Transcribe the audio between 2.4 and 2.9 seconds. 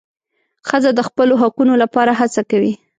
کوي.